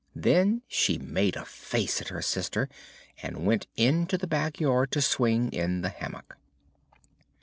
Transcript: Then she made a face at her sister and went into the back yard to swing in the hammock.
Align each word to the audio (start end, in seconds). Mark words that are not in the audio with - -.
Then 0.15 0.63
she 0.67 0.97
made 0.97 1.35
a 1.35 1.45
face 1.45 2.01
at 2.01 2.07
her 2.07 2.23
sister 2.23 2.67
and 3.21 3.45
went 3.45 3.67
into 3.77 4.17
the 4.17 4.25
back 4.25 4.59
yard 4.59 4.89
to 4.93 4.99
swing 4.99 5.51
in 5.53 5.83
the 5.83 5.89
hammock. 5.89 6.37